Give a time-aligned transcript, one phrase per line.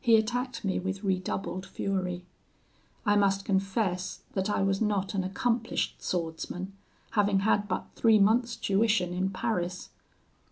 [0.00, 2.24] He attacked me with redoubled fury.
[3.06, 6.72] I must confess that I was not an accomplished swordsman,
[7.12, 9.90] having had but three months' tuition in Paris.